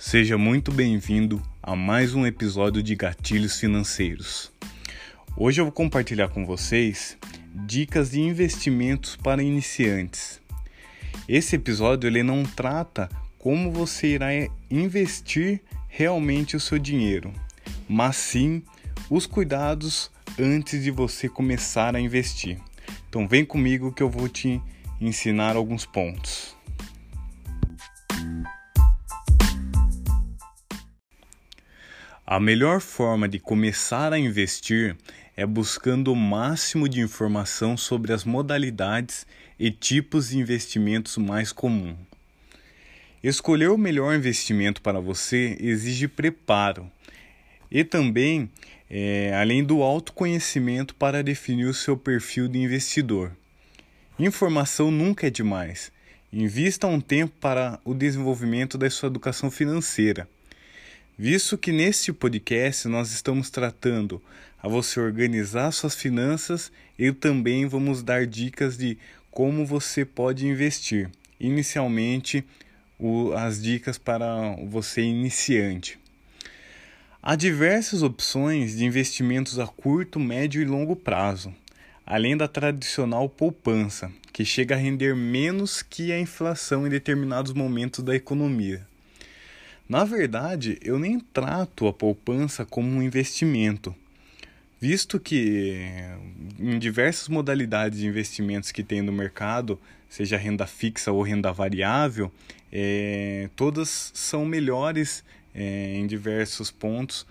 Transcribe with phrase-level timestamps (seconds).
[0.00, 4.52] Seja muito bem-vindo a mais um episódio de Gatilhos Financeiros.
[5.36, 7.18] Hoje eu vou compartilhar com vocês
[7.66, 10.40] dicas de investimentos para iniciantes.
[11.28, 13.08] Esse episódio ele não trata
[13.40, 14.28] como você irá
[14.70, 17.32] investir realmente o seu dinheiro,
[17.88, 18.62] mas sim
[19.10, 22.56] os cuidados antes de você começar a investir.
[23.08, 24.62] Então vem comigo que eu vou te
[25.00, 26.56] ensinar alguns pontos.
[32.30, 34.94] A melhor forma de começar a investir
[35.34, 39.26] é buscando o máximo de informação sobre as modalidades
[39.58, 41.96] e tipos de investimentos mais comuns.
[43.24, 46.92] Escolher o melhor investimento para você exige preparo
[47.70, 48.50] e também,
[48.90, 53.32] é, além do autoconhecimento para definir o seu perfil de investidor.
[54.18, 55.90] Informação nunca é demais.
[56.30, 60.28] Invista um tempo para o desenvolvimento da sua educação financeira
[61.18, 64.22] visto que neste podcast nós estamos tratando
[64.62, 68.96] a você organizar suas finanças e também vamos dar dicas de
[69.28, 71.10] como você pode investir.
[71.40, 72.44] Inicialmente,
[72.96, 75.98] o, as dicas para você iniciante.
[77.20, 81.52] Há diversas opções de investimentos a curto, médio e longo prazo,
[82.06, 88.04] além da tradicional poupança, que chega a render menos que a inflação em determinados momentos
[88.04, 88.87] da economia.
[89.88, 93.94] Na verdade, eu nem trato a poupança como um investimento,
[94.78, 95.90] visto que
[96.58, 102.30] em diversas modalidades de investimentos que tem no mercado, seja renda fixa ou renda variável,
[102.70, 107.26] é, todas são melhores é, em diversos pontos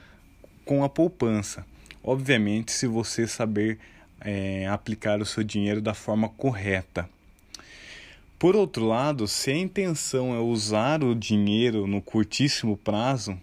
[0.66, 1.64] com a poupança.
[2.04, 3.78] Obviamente, se você saber
[4.20, 7.08] é, aplicar o seu dinheiro da forma correta.
[8.40, 13.36] Por outro lado, se a intenção é usar o dinheiro no curtíssimo prazo,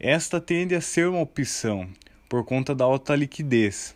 [0.00, 1.86] esta tende a ser uma opção
[2.26, 3.94] por conta da alta liquidez.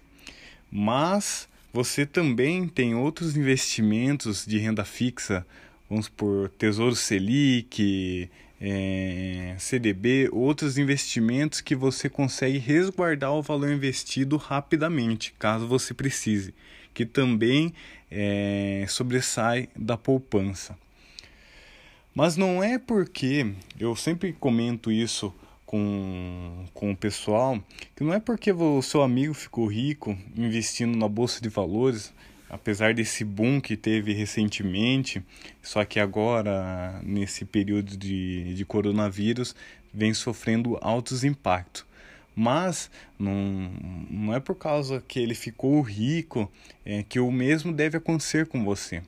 [0.71, 5.47] Mas você também tem outros investimentos de renda fixa,
[5.89, 14.37] vamos por Tesouro Selic, é, CDB, outros investimentos que você consegue resguardar o valor investido
[14.37, 16.53] rapidamente, caso você precise
[16.99, 17.73] que também
[18.11, 20.77] é, sobressai da poupança.
[22.15, 25.33] Mas não é porque, eu sempre comento isso
[25.65, 27.63] com, com o pessoal,
[27.95, 32.13] que não é porque o seu amigo ficou rico investindo na bolsa de valores,
[32.51, 35.23] apesar desse boom que teve recentemente,
[35.63, 39.55] só que agora, nesse período de, de coronavírus,
[39.93, 41.88] vem sofrendo altos impactos
[42.39, 42.89] mas
[43.19, 43.69] não,
[44.09, 46.49] não é por causa que ele ficou rico
[46.85, 49.03] é, que o mesmo deve acontecer com você.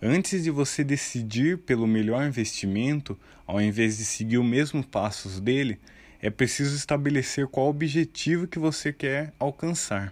[0.00, 5.78] Antes de você decidir pelo melhor investimento, ao invés de seguir os mesmos passos dele,
[6.22, 10.10] é preciso estabelecer qual objetivo que você quer alcançar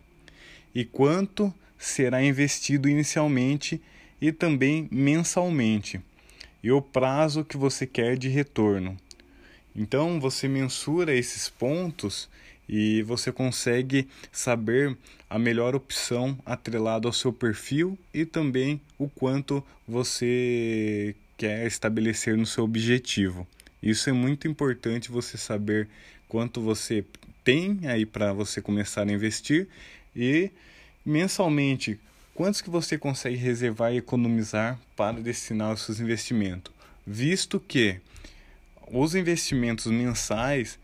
[0.75, 3.81] e quanto será investido inicialmente
[4.21, 6.03] e também mensalmente,
[6.63, 8.97] e o prazo que você quer de retorno.
[9.75, 12.29] Então você mensura esses pontos
[12.69, 14.97] e você consegue saber
[15.29, 22.47] a melhor opção atrelado ao seu perfil e também o quanto você quer estabelecer no
[22.47, 23.47] seu objetivo.
[23.83, 25.89] Isso é muito importante você saber
[26.29, 27.05] quanto você
[27.43, 29.67] tem aí para você começar a investir
[30.15, 30.51] e
[31.05, 31.99] mensalmente
[32.35, 36.73] quantos que você consegue reservar e economizar para destinar os seus investimentos,
[37.07, 38.01] visto que
[38.91, 40.79] os investimentos mensais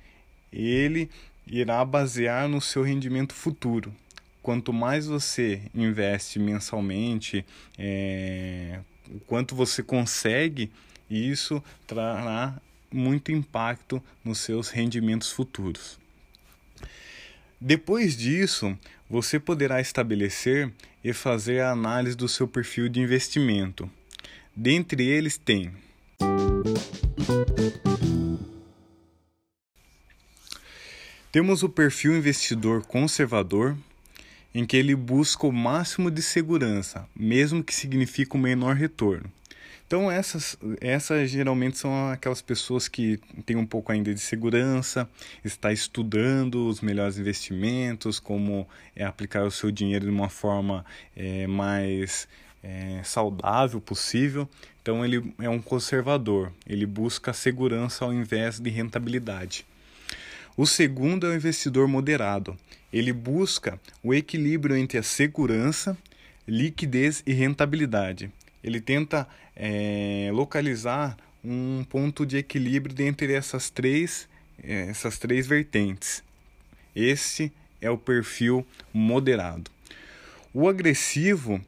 [0.53, 1.10] ele
[1.47, 3.94] irá basear no seu rendimento futuro.
[4.42, 7.44] Quanto mais você investe mensalmente,
[7.78, 8.81] é,
[9.26, 10.70] quanto você consegue,
[11.10, 12.60] isso trará
[12.91, 15.98] muito impacto nos seus rendimentos futuros.
[17.60, 18.78] Depois disso,
[19.10, 20.72] você poderá estabelecer
[21.03, 23.90] e fazer a análise do seu perfil de investimento.
[24.55, 25.72] Dentre eles tem
[31.30, 33.76] temos o perfil investidor conservador,
[34.54, 39.30] em que ele busca o máximo de segurança, mesmo que signifique um menor retorno.
[39.86, 45.08] Então essas, essas geralmente são aquelas pessoas que têm um pouco ainda de segurança,
[45.44, 50.84] está estudando os melhores investimentos, como é aplicar o seu dinheiro de uma forma
[51.16, 52.28] é, mais
[52.62, 54.48] é, saudável possível.
[54.88, 59.67] Então ele é um conservador, ele busca segurança ao invés de rentabilidade.
[60.56, 62.56] O segundo é o investidor moderado.
[62.90, 65.94] Ele busca o equilíbrio entre a segurança,
[66.46, 68.32] liquidez e rentabilidade.
[68.64, 74.26] Ele tenta é, localizar um ponto de equilíbrio entre essas três,
[74.64, 76.25] eh, essas três vertentes.
[76.96, 79.70] Esse é o perfil moderado.
[80.55, 81.61] O agressivo,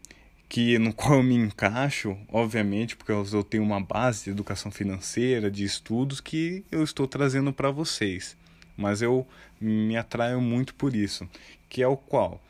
[0.51, 5.49] que no qual eu me encaixo, obviamente, porque eu tenho uma base de educação financeira,
[5.49, 8.37] de estudos que eu estou trazendo para vocês.
[8.77, 9.25] Mas eu
[9.61, 11.27] me atraio muito por isso,
[11.69, 12.43] que é o qual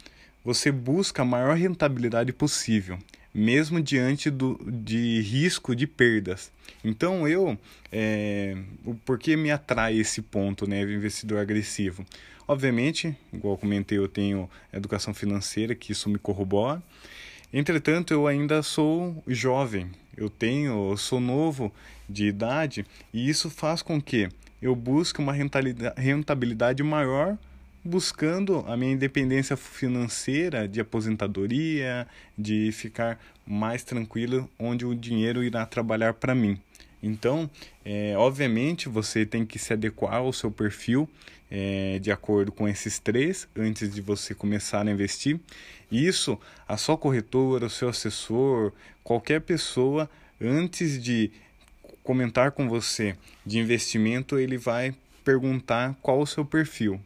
[0.42, 2.98] você busca a maior rentabilidade possível
[3.32, 6.50] mesmo diante do, de risco de perdas.
[6.84, 7.56] Então eu,
[7.92, 8.56] é,
[9.04, 12.04] por que me atrai esse ponto, né, investidor agressivo?
[12.46, 16.82] Obviamente, igual comentei, eu tenho educação financeira, que isso me corrobora.
[17.52, 21.72] Entretanto, eu ainda sou jovem, eu tenho, eu sou novo
[22.08, 24.28] de idade e isso faz com que
[24.62, 25.34] eu busque uma
[25.96, 27.36] rentabilidade maior
[27.82, 32.06] buscando a minha independência financeira de aposentadoria,
[32.36, 36.60] de ficar mais tranquilo onde o dinheiro irá trabalhar para mim.
[37.02, 37.50] Então,
[37.84, 41.08] é, obviamente, você tem que se adequar ao seu perfil
[41.50, 45.40] é, de acordo com esses três antes de você começar a investir.
[45.90, 46.38] Isso,
[46.68, 50.08] a sua corretora, o seu assessor, qualquer pessoa,
[50.40, 51.30] antes de
[52.04, 54.94] comentar com você de investimento, ele vai
[55.24, 57.00] perguntar qual o seu perfil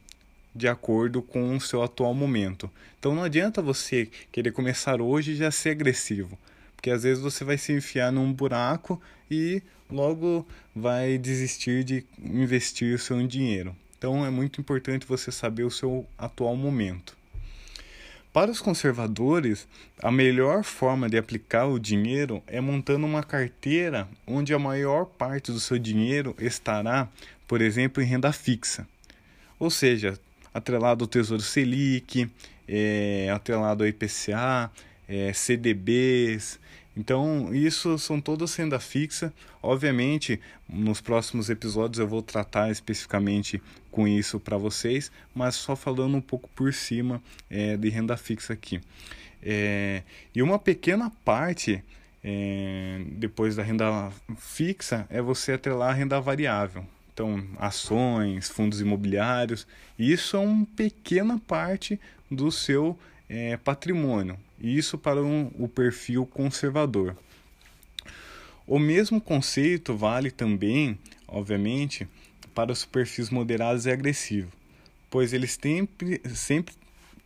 [0.54, 2.70] de acordo com o seu atual momento.
[2.98, 6.38] Então não adianta você querer começar hoje e já ser agressivo,
[6.76, 9.60] porque às vezes você vai se enfiar num buraco e
[9.90, 13.74] logo vai desistir de investir o seu dinheiro.
[14.04, 17.16] Então é muito importante você saber o seu atual momento.
[18.34, 19.66] Para os conservadores,
[19.98, 25.50] a melhor forma de aplicar o dinheiro é montando uma carteira onde a maior parte
[25.50, 27.08] do seu dinheiro estará,
[27.48, 28.86] por exemplo, em renda fixa.
[29.58, 30.20] Ou seja,
[30.52, 32.30] atrelado ao Tesouro Selic,
[32.68, 34.70] é, atrelado ao IPCA,
[35.08, 36.60] é, CDBs.
[36.96, 39.32] Então, isso são todas renda fixa.
[39.62, 43.60] Obviamente, nos próximos episódios eu vou tratar especificamente
[43.90, 48.52] com isso para vocês, mas só falando um pouco por cima é, de renda fixa
[48.52, 48.80] aqui.
[49.42, 50.02] É,
[50.34, 51.82] e uma pequena parte
[52.22, 56.84] é, depois da renda fixa é você atrelar a renda variável.
[57.12, 59.66] Então, ações, fundos imobiliários,
[59.98, 64.38] isso é uma pequena parte do seu é, patrimônio.
[64.60, 67.16] Isso para um, o perfil conservador.
[68.66, 70.98] O mesmo conceito vale também,
[71.28, 72.08] obviamente,
[72.54, 74.52] para os perfis moderados e agressivos,
[75.10, 76.74] pois eles sempre, sempre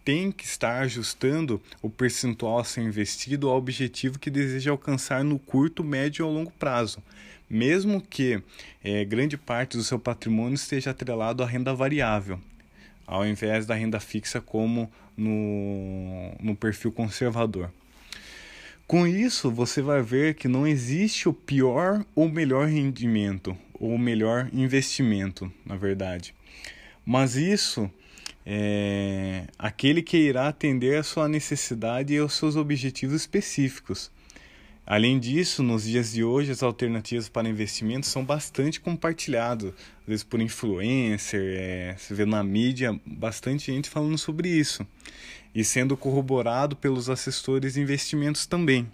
[0.04, 5.38] têm que estar ajustando o percentual a ser investido ao objetivo que deseja alcançar no
[5.38, 7.02] curto, médio ou longo prazo
[7.48, 8.42] mesmo que
[8.84, 12.38] é, grande parte do seu patrimônio esteja atrelado à renda variável,
[13.08, 17.72] ao invés da renda fixa como no, no perfil conservador.
[18.87, 24.49] Com isso, você vai ver que não existe o pior ou melhor rendimento, ou melhor
[24.52, 26.34] investimento, na verdade.
[27.05, 27.90] Mas isso
[28.44, 34.10] é aquele que irá atender à sua necessidade e aos seus objetivos específicos.
[34.90, 40.25] Além disso, nos dias de hoje, as alternativas para investimentos são bastante compartilhadas, às vezes
[40.25, 44.87] por influencer, é, você vê na mídia bastante gente falando sobre isso,
[45.55, 48.90] e sendo corroborado pelos assessores de investimentos também.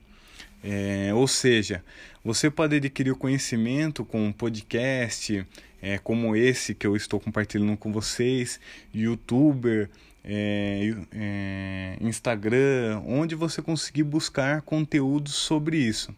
[0.64, 1.80] É, ou seja,
[2.24, 5.46] você pode adquirir conhecimento com um podcast
[5.80, 8.58] é, como esse que eu estou compartilhando com vocês,
[8.92, 9.88] youtuber,
[10.24, 16.14] é, é, Instagram, onde você conseguir buscar conteúdos sobre isso.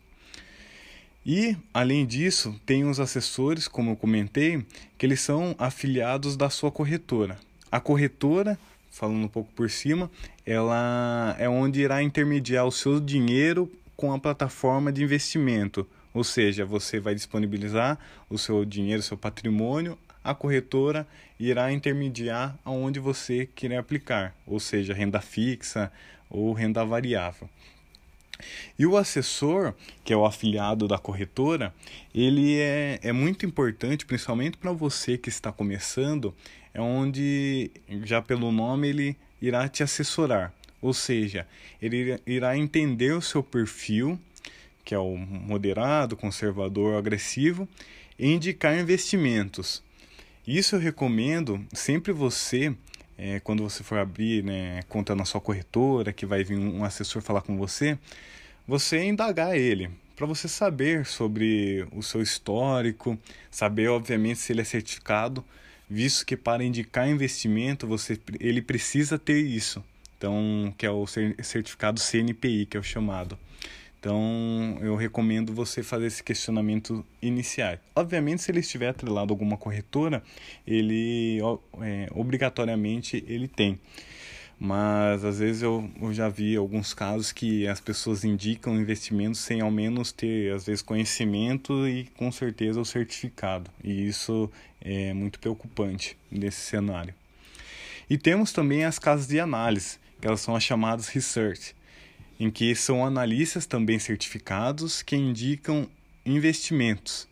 [1.24, 4.64] E, além disso, tem os assessores, como eu comentei,
[4.96, 7.36] que eles são afiliados da sua corretora.
[7.70, 8.56] A corretora,
[8.92, 10.08] falando um pouco por cima,
[10.44, 15.84] ela é onde irá intermediar o seu dinheiro com a plataforma de investimento.
[16.14, 17.98] Ou seja, você vai disponibilizar
[18.30, 21.06] o seu dinheiro, seu patrimônio a corretora
[21.38, 25.92] irá intermediar aonde você querer aplicar, ou seja, renda fixa
[26.28, 27.48] ou renda variável.
[28.78, 29.72] E o assessor,
[30.04, 31.72] que é o afiliado da corretora,
[32.14, 36.34] ele é, é muito importante, principalmente para você que está começando,
[36.74, 37.70] é onde,
[38.04, 40.52] já pelo nome, ele irá te assessorar.
[40.82, 41.46] Ou seja,
[41.80, 44.18] ele irá entender o seu perfil,
[44.84, 47.66] que é o moderado, conservador, agressivo,
[48.18, 49.85] e indicar investimentos.
[50.46, 52.72] Isso eu recomendo sempre você,
[53.18, 57.20] é, quando você for abrir né, conta na sua corretora, que vai vir um assessor
[57.20, 57.98] falar com você,
[58.66, 63.18] você indagar ele, para você saber sobre o seu histórico,
[63.50, 65.44] saber obviamente se ele é certificado,
[65.90, 69.84] visto que para indicar investimento você ele precisa ter isso.
[70.16, 73.36] Então, que é o certificado CNPI, que é o chamado.
[74.06, 77.76] Então, eu recomendo você fazer esse questionamento inicial.
[77.92, 80.22] Obviamente, se ele estiver atrelado a alguma corretora,
[80.64, 81.40] ele
[81.82, 83.80] é, obrigatoriamente ele tem.
[84.60, 89.60] Mas às vezes eu, eu, já vi alguns casos que as pessoas indicam investimentos sem
[89.60, 93.68] ao menos ter, às vezes, conhecimento e com certeza o certificado.
[93.82, 94.48] E isso
[94.80, 97.12] é muito preocupante nesse cenário.
[98.08, 101.74] E temos também as casas de análise, que elas são as chamadas research
[102.38, 105.88] em que são analistas também certificados que indicam
[106.24, 107.26] investimentos.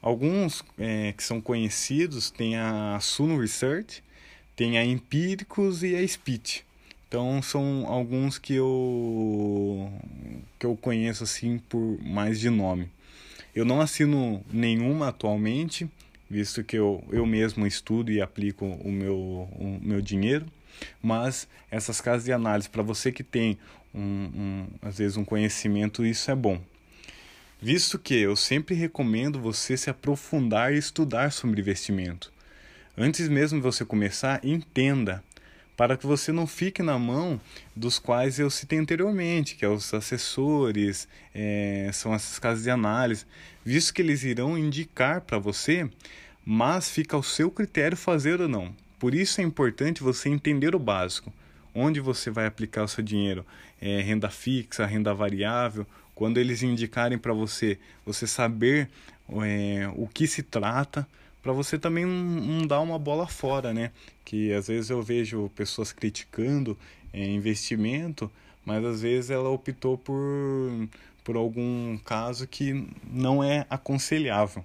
[0.00, 4.02] Alguns é, que são conhecidos tem a Suno Research,
[4.56, 6.64] tem a Empíricos e a Spit.
[7.06, 9.92] Então são alguns que eu
[10.58, 12.88] que eu conheço assim por mais de nome.
[13.54, 15.90] Eu não assino nenhuma atualmente,
[16.30, 20.46] visto que eu, eu mesmo estudo e aplico o meu, o meu dinheiro,
[21.02, 23.58] mas essas casas de análise, para você que tem
[23.94, 26.60] um, um, às vezes um conhecimento, isso é bom.
[27.60, 32.32] Visto que eu sempre recomendo você se aprofundar e estudar sobre investimento.
[32.96, 35.22] Antes mesmo de você começar, entenda,
[35.76, 37.40] para que você não fique na mão
[37.74, 43.24] dos quais eu citei anteriormente, que é os assessores, é, são essas casas de análise,
[43.64, 45.88] visto que eles irão indicar para você,
[46.44, 48.74] mas fica ao seu critério fazer ou não.
[48.98, 51.32] Por isso é importante você entender o básico
[51.74, 53.44] onde você vai aplicar o seu dinheiro,
[53.80, 58.90] é, renda fixa, renda variável, quando eles indicarem para você, você saber
[59.42, 61.06] é, o que se trata,
[61.42, 63.90] para você também não, não, dar uma bola fora, né?
[64.24, 66.76] Que às vezes eu vejo pessoas criticando
[67.12, 68.30] é, investimento,
[68.64, 70.88] mas às vezes ela optou por,
[71.24, 74.64] por algum caso que não é aconselhável.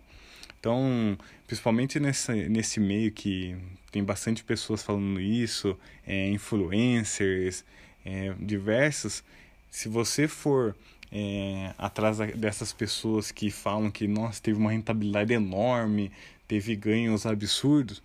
[0.66, 3.56] Então, principalmente nessa, nesse meio que
[3.92, 7.64] tem bastante pessoas falando isso, é, influencers,
[8.04, 9.24] é, diversos,
[9.70, 10.76] se você for
[11.12, 16.12] é, atrás dessas pessoas que falam que nossa, teve uma rentabilidade enorme,
[16.48, 18.02] teve ganhos absurdos,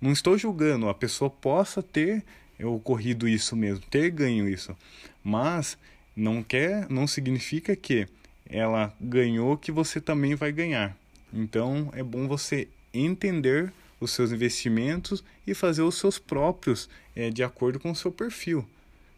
[0.00, 2.24] não estou julgando, a pessoa possa ter
[2.58, 4.74] ocorrido isso mesmo, ter ganho isso,
[5.22, 5.76] mas
[6.16, 8.08] não quer, não significa que
[8.48, 10.96] ela ganhou que você também vai ganhar.
[11.32, 17.42] Então é bom você entender os seus investimentos e fazer os seus próprios é, de
[17.42, 18.64] acordo com o seu perfil,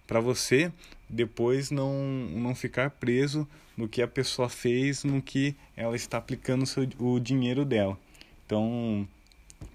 [0.07, 0.73] para você
[1.09, 1.93] depois não,
[2.31, 6.89] não ficar preso no que a pessoa fez, no que ela está aplicando o, seu,
[6.99, 7.99] o dinheiro dela.
[8.47, 9.07] Então,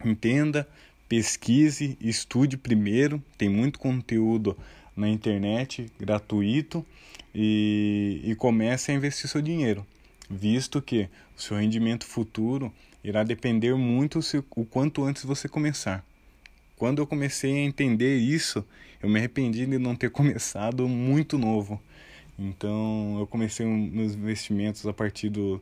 [0.03, 0.67] entenda,
[1.07, 4.57] pesquise, estude primeiro, tem muito conteúdo
[4.95, 6.85] na internet gratuito
[7.33, 9.85] e, e comece a investir seu dinheiro
[10.29, 16.03] visto que o seu rendimento futuro irá depender muito se, o quanto antes você começar.
[16.75, 18.65] Quando eu comecei a entender isso,
[19.01, 21.81] eu me arrependi de não ter começado muito novo.
[22.37, 25.61] Então, eu comecei meus investimentos a partir dos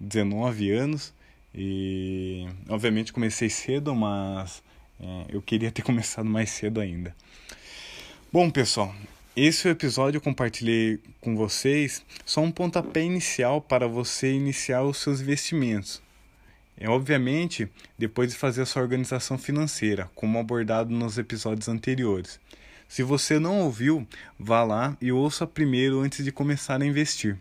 [0.00, 1.12] 19 anos
[1.54, 4.62] e, obviamente, comecei cedo, mas
[5.00, 7.14] é, eu queria ter começado mais cedo ainda.
[8.32, 8.94] Bom, pessoal,
[9.36, 15.20] esse episódio eu compartilhei com vocês só um pontapé inicial para você iniciar os seus
[15.20, 16.00] investimentos.
[16.74, 22.40] É obviamente depois de fazer a sua organização financeira, como abordado nos episódios anteriores.
[22.88, 27.36] Se você não ouviu, vá lá e ouça primeiro antes de começar a investir.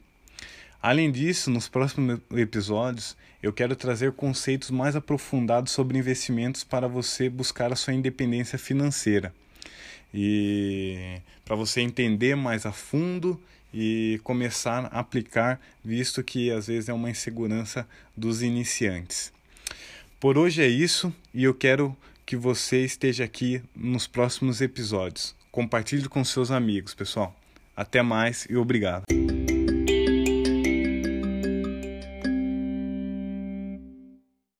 [0.81, 7.29] Além disso, nos próximos episódios, eu quero trazer conceitos mais aprofundados sobre investimentos para você
[7.29, 9.33] buscar a sua independência financeira
[10.17, 13.37] e para você entender mais a fundo
[13.73, 19.33] e começar a aplicar, visto que às vezes é uma insegurança dos iniciantes.
[20.17, 21.95] Por hoje é isso e eu quero
[22.25, 25.35] que você esteja aqui nos próximos episódios.
[25.51, 27.35] Compartilhe com seus amigos, pessoal.
[27.75, 29.03] Até mais e obrigado.